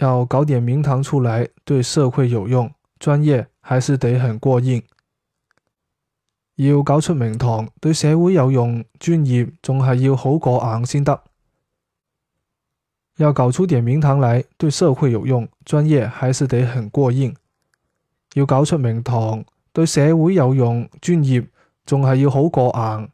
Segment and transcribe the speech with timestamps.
[0.00, 4.82] 要搞点名堂出嚟对社会有用专业还是得很过硬。
[6.56, 11.22] 要搞出名堂对社会有用专业仲系要好过硬先得。
[13.18, 17.36] 要搞出点名堂嚟对社会有用专业还是得很过硬。
[18.32, 21.46] 要搞出名堂对社会有用专业
[21.84, 23.10] 仲系要好过硬